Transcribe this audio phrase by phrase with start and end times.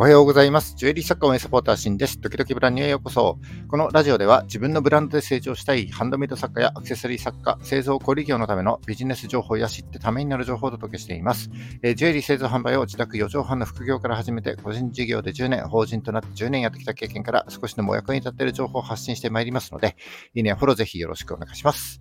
[0.00, 0.76] おはようございます。
[0.78, 2.18] ジュエリー作家応援サポーターシンです。
[2.18, 3.38] 時々ブランニューへようこそ。
[3.68, 11.50] このラジオでは自分のブランドで成長したいハンドメイド作家やアクセサリー作家、製造小売業のためのビジネス情報や知ってためになる情報をお届けしています。
[11.82, 19.96] えー、ジュエリー製造販売を自宅4畳半の副業から始めて、個人事業で10年、法人となって10年やってきた経験から少しでもお役に立っている情報を発信してまいりますので、
[20.32, 22.00] いいねフォローぜひよろしくお願いします。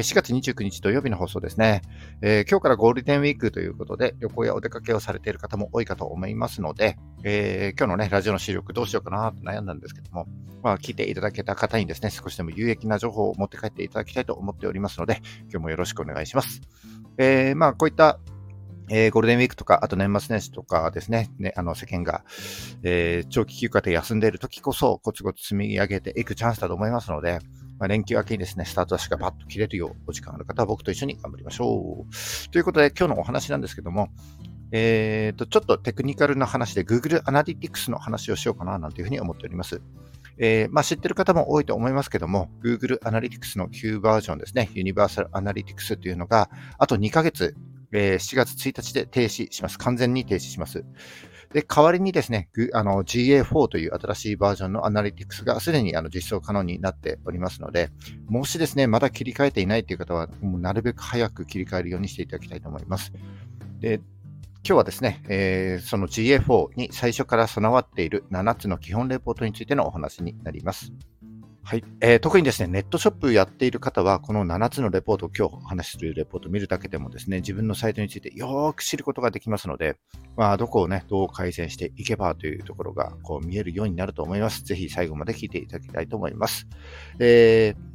[0.00, 1.82] 4月29日土曜日の放送ですね、
[2.20, 10.26] えー、今日からゴールデンウィークということで、旅行やお出かけをされている方も多いかと思いますので、えー、今日のね、ラジオの視力どうしようかなと悩んだんですけども、
[10.64, 16.60] まあ、聞いていただけた方にですね、少しでも有益な情報を持って帰っていただきたいと思っておりますので、今日もよろしくお願いします。
[17.18, 18.18] えー、まあ、こういった
[18.90, 22.22] えー、ゴールデンウィークとか、あと年末年始とかですね、ねあの世間が、
[22.82, 27.38] えー、長期休暇で休んでいる時こそ、コツコツ積み上げていくチャンスだと思いますので、
[27.84, 32.50] まあ、連休明けにですね、スタートダッシュがバッと切れるよう、お時間ある方は僕と一緒に頑張りましょう。
[32.50, 34.08] ということで、今日のお話なんですけども、
[34.72, 39.82] えっ、ー、と、ちょっとテクニカルな話で Google Analytics の話をしようかななんていうふうに思っております。
[40.38, 47.54] えー、まあ、知ってる方も多いと思いますけども、Google Analytics の旧バージョンですね、Universal Analytics というのが、あと2ヶ月、
[47.92, 49.78] えー、7月1日で停止します。
[49.78, 50.86] 完全に停止します。
[51.54, 57.90] で、代わりにですね、あの GA4 という新しいバージョンのアナリティクスがすでにあの実装可能になっておりますので、
[58.26, 63.12] もしですね、まだ切り替えていないという方は、もうなるべく早く切り替えるようにしていただきたいと思います。
[63.78, 64.04] で、今
[64.64, 70.92] 日はですね、えー、その GA4 に最初から備わっている7つの基本レポートについてのお話になります。
[71.66, 79.96] はい、えー、特にですね、ネットショップやっている方は、この7つのレポート今日お話しするレポートを見るだけでもですね、自分のサイトについてよーく知ることができますので、
[80.36, 84.62] まあ、どこをね、どう改善していけばというところがこう見えるようになると思います。
[84.62, 86.68] ぜひ最後まで聞いていただきたいと思います。
[87.18, 87.93] えー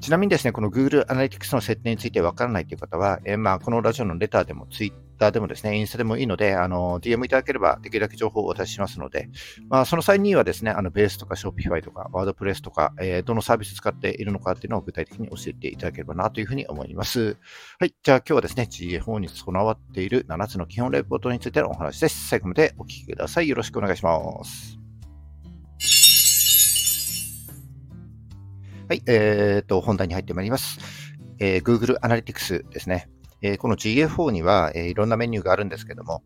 [0.00, 9.28] ちなみにですね、この Google Analytics の設定についてわからないという方は、えー、まあ、このラジオのレターでもツイッターでもですね、インスタでもいいので、あの、DM いただければできるだけ情報をお渡ししますので、
[9.68, 17.36] まあ、その際にはですね、あの、ベースとか Shopify とか WordPress とか、えー、どのサービス使っているのかっていうのを具体的に教えていただければなというふうに思います。
[17.78, 17.94] はい。
[18.02, 22.28] じゃあ今日はですね、GA4 に備わっている7つの基本レポートについてのお話です。
[22.28, 23.48] 最後までお聞きください。
[23.48, 24.12] よろしくお願いしま
[24.44, 24.87] す。
[28.88, 29.02] はい。
[29.06, 30.78] えー、と、本題に入ってまいります。
[31.38, 33.10] えー、Google Analytics ですね。
[33.42, 36.22] えー、この GA4 には、えー、いろんなメニューがあるんですけども、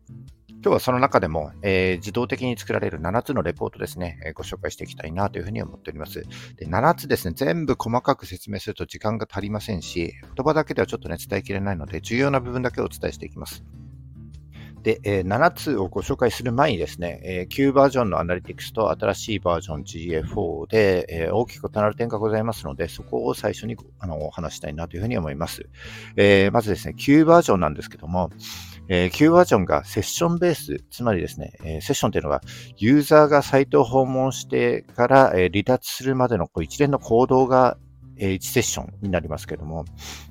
[0.47, 6.23] 今日はその中でも、えー、自動的に作られる7つのレポートですね、えー、ご紹介していきたいなというふうに思っております。
[6.55, 13.65] で7つですね、全部細かく説明すると時間が足りませんし、言葉だけではちょっとね、伝えきれないので、重要な部分だけをお伝えしていきます。
[14.83, 25.67] で、え、7つをご紹介する前にですね、え、旧バージョンのアナリティクスと新しいバージョン GA4 で、え、大きく異なる点がございますので、そこを最初にあのお話したいなというふうに思います。
[26.17, 28.29] え、まずですね、旧バージョンなんですけども、
[28.89, 32.41] えー、旧バージョンがセッションベース、つまりですね、えー、セッションというのは、
[32.77, 37.77] ユーザーがサイトを訪問してから、えー、離脱するまでのこう一連の行動が、
[38.17, 39.85] えー、1セッションになりますけども、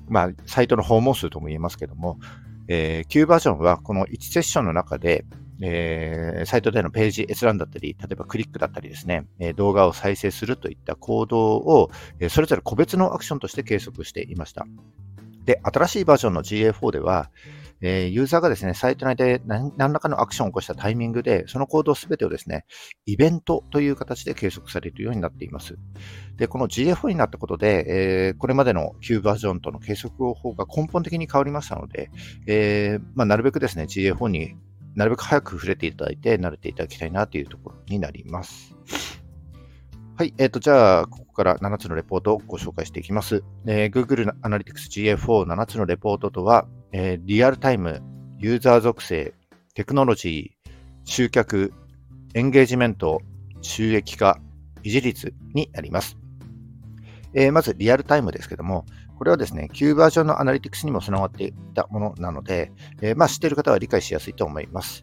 [0.07, 2.19] まあ、サイトの訪問数とも言えますけども、
[2.67, 5.25] えー、Q バージョンはこの1セッションの中で、
[5.61, 14.65] えー、サイトでのページ閲覧だったり、例えばクリックだったりですね、えー、動画を再生するといった行動を、えー、それぞれ個別のアクションとして計測していました。
[15.45, 17.29] で、新しいバージョンの GA4 では、
[17.83, 22.65] えー、ユーザーがですね、サイト内で何らかのアクションを起こしたタイミングで、その行動すべてをですね、
[23.05, 25.77] イベントという形で計測されるようになっています。
[26.37, 32.09] で、この GFO になったことで、えー、これまでの旧バージョンとの計測方法が根本的に変わりましたので、
[32.47, 34.55] えー、まあ、なるべくですね、GFO に
[34.95, 38.75] なるべく早く触れていただいて、慣れていただきたいなというところになります。
[40.15, 40.33] はい。
[40.37, 43.43] えっ、ー、と、じゃあ、ここから7つのレポートをご紹介していきます。
[43.65, 47.99] えー、Google Analytics GA47 つのレポートとは、えー、リアルタイム、
[48.37, 49.33] ユーザー属性、
[49.73, 50.69] テクノロジー、
[51.03, 51.73] 集客、
[52.35, 53.21] エンゲージメント、
[53.63, 54.39] 収益化、
[54.83, 56.15] 維持率になります。
[57.33, 58.85] えー、まず、リアルタイムですけども、
[59.17, 62.71] これはですね、旧バージョンのアナリティクスにも備わっていたものなので、
[63.01, 65.01] えー、まあ、知っている方は理解しやすいと思います。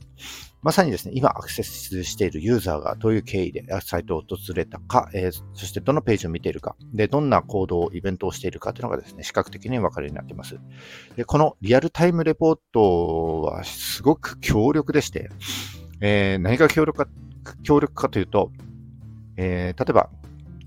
[0.63, 10.59] まさにですね、今アクセスしているユーザーがどういう経緯でサイトを訪れたか、えー、そしてどのページを見ているか、で、どんな行動、イベントをしているかというのがですね、視覚的に分かるようになっています。
[11.17, 15.31] で、このリアルタイムレポートはすごく強力でして、
[16.03, 17.11] えー、何が強力か、
[17.63, 18.53] 強力かというと、
[19.39, 20.11] えー、例えば、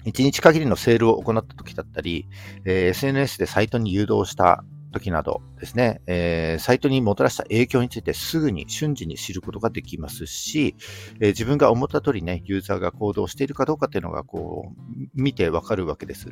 [0.06, 2.28] 1日限りのセールを行った時だったり、
[2.66, 10.76] えー、SNS でサイトに誘導した時などですね、えー、サイトにもたらした影響についてすぐに瞬時に知ることができますし、
[11.22, 16.28] えー、自分が思った通りね、ユーザーが行動しているかどうかっていうのがこう、見てわかるわけです。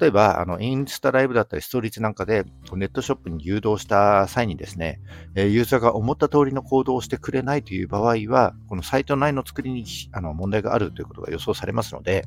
[0.00, 2.44] 例えば、あの、インスタライブだったり、ストーリーズなんかで、
[2.74, 5.00] ネットショップに誘導した際にですね
[5.36, 12.24] え、ユーザーが思った通りの行動をしてくれないという場合は、このサイト内の作りにあの問題があるということが予想されますので、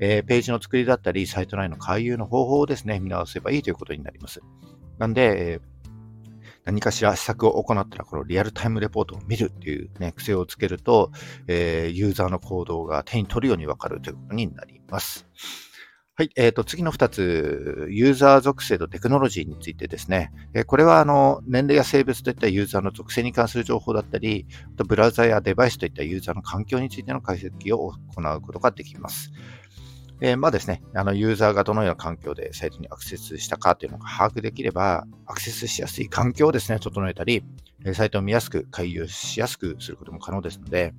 [0.00, 4.40] えページの作りだったり、サイト内の回遊の方法をですね、見直せばいいということになります。
[5.00, 5.60] なんでえ、
[6.66, 11.10] 何かしら施策を行ったら、このリアルタイムレポートを見るっていうね、癖をつけると、
[11.48, 15.26] えー、ユーザーの行動が手に取るようにわかるということになります。
[16.16, 16.30] はい。
[16.36, 20.32] え、ー、と、次の2つ、ユーザー属性とテクノロジーについてですね。
[20.52, 29.32] えー、これは、あの、年齢や性別といったユーザーの属性に関する情報だったり、あとブラウザやデバイスといったユーザーの環境についての解析を行うことができます。
[30.22, 37.42] えー、まあですね、あの、ユーザーがどのような環境でサイトにアクセスしたかというのが把握できれば、アクセスしやすい環境をですね、整えたり、
[37.94, 40.92] サイトを見やすく、回遊しやすくすることも可能ですので、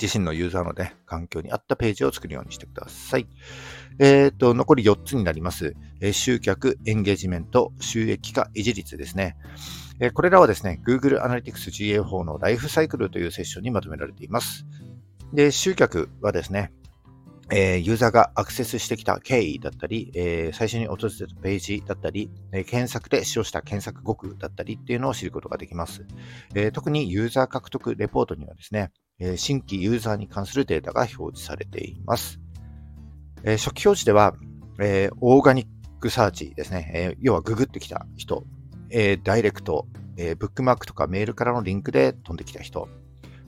[0.00, 3.26] 自身のユーザーのね、環境に合ったページを作るようにしてください。
[3.98, 5.74] えっ、ー、と、残り4つになります。
[6.00, 9.36] え、集客、エンゲージメント、収益化、維持率ですね。
[9.98, 14.66] え、これらはですね、Google Analytics GA4 のライフサイクルというセッションにまとめられています。
[15.32, 16.72] で、集客はですね、
[17.50, 26.04] えー、ユーザーがアクセスしてきた経緯だったり、えー、最初に訪れたページだったり、えー、検索で使用した検索語句だったりっていうのを知ることができます。
[26.54, 28.90] え特にユーザー獲得レポートにはですね、
[29.20, 32.40] え新規ユーザーに関するデータが表示されています。
[33.44, 34.34] え初期表示では、
[34.80, 35.66] えオーガニッ
[36.00, 38.44] クサーチですね、え要はググってきた人、
[38.90, 42.88] えダイレクト、えブックマークとかメールからのリンクで飛んできた人、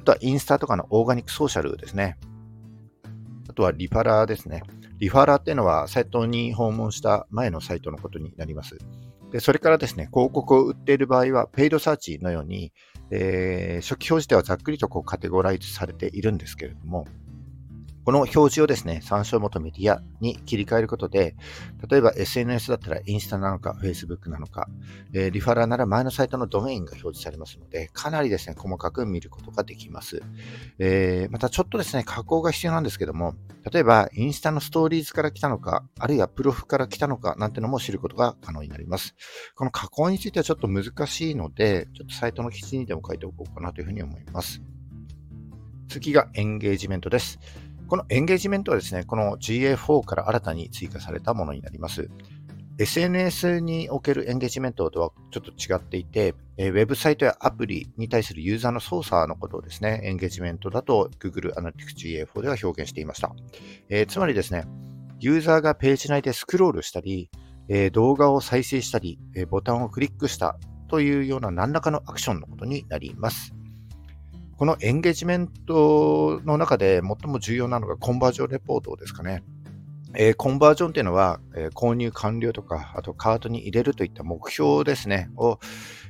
[0.00, 2.16] あとはインスタとかのオーガニックソーシャルですね。
[3.58, 4.62] あとはリファラーですね。
[4.98, 8.78] リファラーっていうのはサイトに訪問した前のサイトのことになります。
[9.32, 12.72] でそれからですね、広告を売っている場合は、ペイドサーチのように、
[13.10, 17.04] えー、初期表示ではざっくりとこうカテゴライズされているんですけれども、
[18.08, 21.36] この表示をですね、参照元メディアに切り替えることで、
[21.90, 24.66] 例えば SNS だったらインスタなのか、Facebook なのか、
[25.12, 30.22] えー、リファラーなら前のサイトのドメインが表示されますので、かなりですね、細かく見ることができます。
[30.78, 33.34] えー、またちょっとですね、加工が必要なんですけども、
[33.70, 39.16] 例えばインスタのストーリーズから来たのか、あるいはプロフから来たのかなんてのも知ることが可能になります。
[39.54, 44.62] この加工についてはちょっと難しいので、ちょっとサイトの記事にでも書いておこうかなというふうに思います。
[45.88, 47.38] 次がエンゲージメントです。
[47.88, 52.10] このエンゲージメントはですね、この GA4 から新たに追加されたものになります。
[52.78, 63.34] SNS におけるエンゲージメントとはちょっと違っていて、ウェブサイトやアプリに対するユーザーの操作のことをですね、エンゲージメントだと Google Analytics GA4 では表現していました。
[63.88, 64.64] えー、つまりですね、
[65.18, 67.30] ユーザーがページ内でスクロールしたり、
[67.68, 70.58] え、動画を再生したり、え、ボタンをクリックした
[70.88, 73.57] というような何らかのアクションのことになります。
[74.58, 79.44] このエンゲージメントの中で最も重要なのがコンバージョンレポートですかね。
[80.16, 85.60] えー、コンバージョンっていうのは、えー、購入完了とか、あとカートに入れるといった目標ですね、を、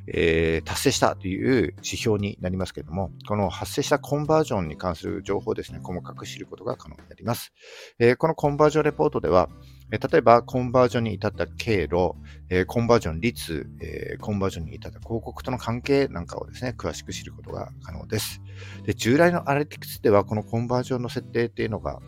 [0.06, 7.52] えー、達成したという指標になりますけれども、この発生したコンバージョンに関する情報をですね、細かく知ることが可能になります。
[7.98, 9.50] えこのコンバージョンレポートでは、
[9.90, 12.14] え例えば、コンバージョンに至った経路、
[12.50, 18.42] えコンバージョン率、えコンバージョンに至った広告との関係なんかをですね、詳しく知ることが可能です。
[18.84, 22.00] で従来のアナリティクスでは、このコンバージョンの設定っていうのが、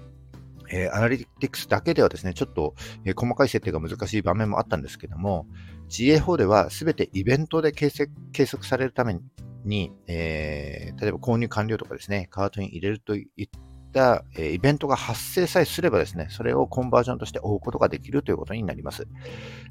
[0.70, 2.74] え、アナリティクスだけではですね、ちょっと、
[3.04, 5.46] え、細かい設定が難しい場面もあったんですけども、
[5.88, 9.18] GA4 ではすべてイベントで計測されるため
[9.64, 13.48] に、えー、例えば購入完了とかですね、カートに入れるといっ
[13.90, 19.06] た、えイベントが発生さえすればですね、それをコンバージョンとして追うことができるということになります。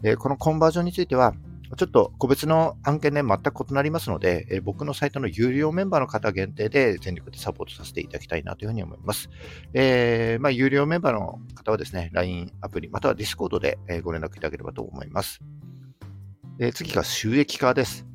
[0.03, 1.33] えこのコンバージョンについては、
[1.77, 9.29] ちょっと個別の案件で全く異なりますので、え僕のサイトの有料メンバーの方限定で全力でサポートさせていただきたいなというふうに思います。
[9.73, 15.39] えー、まあ、有料メンバーの方はですね、LINE アプリ、または Discord でご連絡いただければと思います。
[16.59, 18.08] え次が収益化です。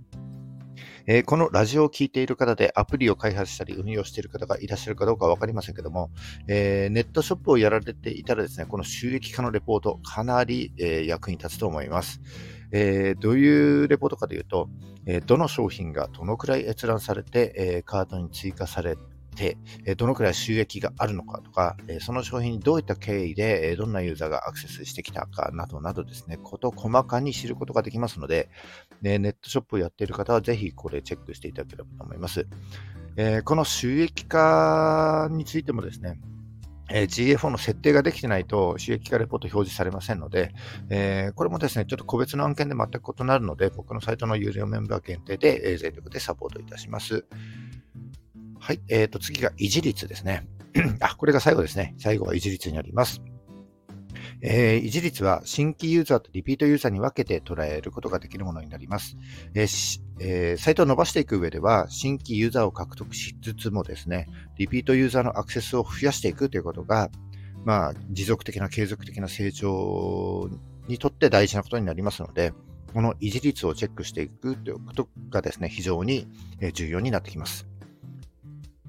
[1.06, 6.10] えー、このラジオを聴いている方でアプリを開発したり運用している方がいらっしゃるかどうかわかりませんけども、
[6.48, 12.20] えー、ネットショップをやられていたらですね、この収益化のレポート、かなり、えー、役に立つと思います。
[12.76, 13.48] えどうい
[13.84, 14.68] うレポートかというと、
[15.06, 18.96] えどの商品がどのくらい閲覧されて、えカードに追加され
[19.34, 19.56] て、
[19.96, 28.48] どのくらい収益があるのかとか、その商品にどういった経緯でどんなユーザーがアクセスしてきたかなどなどですね、こと細かに知ることができますので、
[29.02, 32.46] ネットショップをやっている方はぜひこれチェックしていただければと思います。
[33.44, 36.18] この収益化についてもですね、
[36.90, 40.52] え、GA4 の設定ができてないと収益化レポート表示されませんので、
[40.90, 47.24] えー、これもですね、ちょっと個別の案件で全く異なるので、僕のサイトの有料メンバー限定で、えー、全力でサポートいたします。
[48.64, 48.80] はい。
[48.88, 50.48] えっ、ー、と、次が維持率ですね。
[51.00, 51.94] あ、これが最後ですね。
[51.98, 53.20] 最後は維持率になります。
[54.40, 59.18] えー、維持率は新規ユーザーとリピートユーザーに分けて捉えることができるものになります。
[59.54, 67.10] えーえー、サイトを伸ばしていく上では、新規ユーザーを獲得しつつもですね、リピートユーザーのアクセスを増やしていくということが、
[67.66, 70.48] まあ、持続的な継続的な成長
[70.88, 72.54] にとって大事なことになりますので、
[72.94, 76.28] この維持率をチェックしていくということがですね、非常に
[76.72, 77.66] 重要になってきます。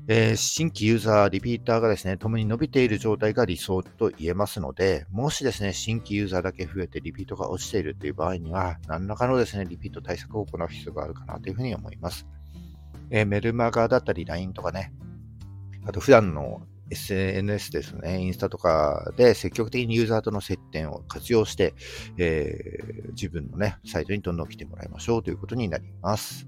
[0.07, 12.27] えー、新規ユーザー、リピーターがですね、共に伸びている状態が理想と言えますので、もしですね、新規ユーザーだけ増えてリピートが落ちているという場合には、何らかのですね、リピート対策を行う必要があるかなというふうに思います。
[13.09, 14.93] えー、メルマガだったり LINE とかね、
[15.88, 21.74] あと普段の SNS ですね、インスタとかで積極的にユーザーとの接点を活用して、
[22.17, 26.45] えー、自分のね、サイトにどんどん来てもらいましょうということになります。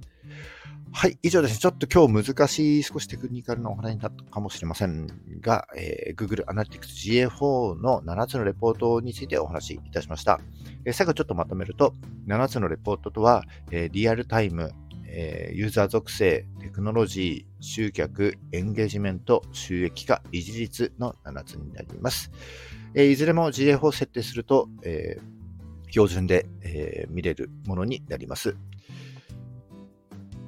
[0.91, 1.59] はい、以上ですね。
[1.59, 5.07] ちょっと今日難しい、少しテクニカルなお話になったかもしれません
[5.41, 10.39] が、えー、Google Analytics GA4 の7つのレポートについてお話しいたしました。
[10.85, 11.93] えー、最後ちょっとまとめると、
[12.27, 14.71] 7つのレポートとは、えー、リアルタイム、
[15.09, 22.31] えユーザー属性、テクノロジー、集客、エンゲージメント、収益化、維持率の7つになります。
[22.95, 25.17] えいずれも GA4 を設定すると、え
[25.89, 28.57] 標準で、え見れるものになります。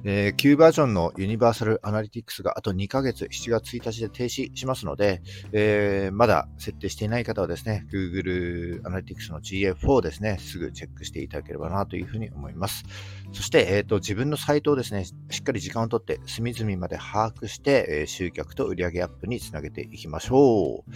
[0.04, 12.84] えー、旧バージョンのユニバーサルアナリティクスがあと2ヶ月、7月1日で停止しますので、えー、まだ設定していない方はですね、Google アナリティクスの GA4 ですね、すぐチェックしていただければなというふうに思います。
[13.32, 20.90] そして、えーと、自分のサイトをですね、しっかり時間をとって隅々まで把握して、えー、集客と売上アップにつなげていきましょう。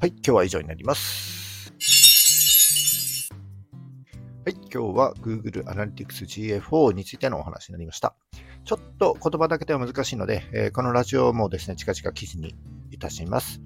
[0.00, 1.43] はい、今日は以上になります。
[4.46, 8.14] はい、今日は Google Analytics GA4 についてのお話になりました。
[8.66, 12.54] ちょっと言葉だけでは難しいので、えー、このラジオもですね、近々記事に
[12.90, 13.62] いたします。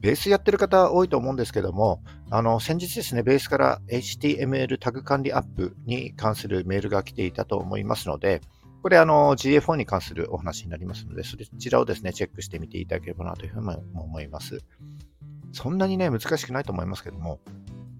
[0.00, 8.42] ベースやってる方多いと思うんですけども、あの、先日ですね、ベースから HTML タグ管理アップに関するメールが来ていたと思いますので、
[8.80, 14.60] これあの GA4 に関するお話になりますので、そちらをですね、チェックしてみていただければなというふうに思います。
[15.50, 17.40] そんなにね、難しくないと思いますけども、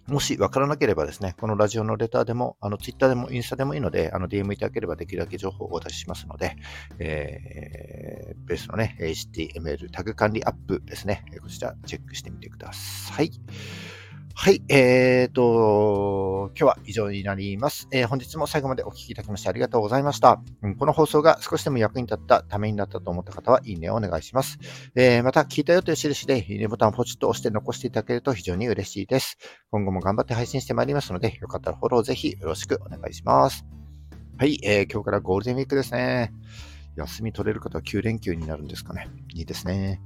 [0.07, 6.57] もし分からなければですね、このラジオのレターでも、あの、ツイッターでもインスタでもいいので、あの、DM いただければできるだけ情報をお出ししますので、
[6.99, 13.31] えー、ベースのね、HTML タグ管理アップですね、こちらチェックしてみてください。
[14.37, 17.87] はい、えーと、今日は以上になります。
[17.93, 20.77] えー、本日も最後までお聴きいただきましてありがとうございました、うん。
[20.77, 24.59] この放送が少しでも役に立ったためになったと思った方は、いいねをお願いします。
[24.97, 29.39] えー、また、聞いたよという印で、いいねボタンをポチッと押して残していただけると非常に嬉しいです。
[29.71, 33.65] 今後も頑張って配信してまいりますので、よかったらフォローぜひよろしくお願いします。
[34.37, 36.33] はい、えー、今日からゴールデンウィークですね。
[36.97, 39.09] 休み取れる方は9連休になるんですかね。
[39.35, 40.01] いいですね。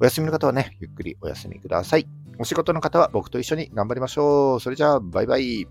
[0.00, 2.06] お休みの方はね、ゆっくりお休みください。
[2.38, 4.60] お仕事の方は僕と一緒に頑張りましょう。
[4.60, 5.66] それじゃあ、バイバイ。